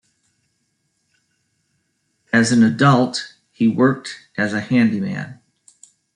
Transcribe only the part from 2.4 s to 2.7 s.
an